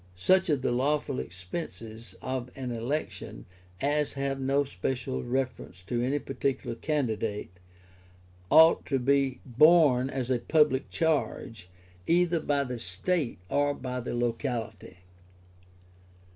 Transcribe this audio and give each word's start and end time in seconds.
Such 0.15 0.49
of 0.49 0.63
the 0.63 0.71
lawful 0.71 1.19
expenses 1.19 2.15
of 2.23 2.49
an 2.55 2.71
election 2.71 3.45
as 3.79 4.13
have 4.13 4.39
no 4.39 4.63
special 4.63 5.23
reference 5.23 5.83
to 5.83 6.01
any 6.01 6.17
particular 6.17 6.75
candidate, 6.75 7.51
ought 8.49 8.83
to 8.87 8.97
be 8.97 9.41
borne 9.45 10.09
as 10.09 10.31
a 10.31 10.39
public 10.39 10.89
charge, 10.89 11.69
either 12.07 12.39
by 12.39 12.63
the 12.63 12.79
State 12.79 13.37
or 13.47 13.75
by 13.75 13.99
the 13.99 14.15
locality. 14.15 14.97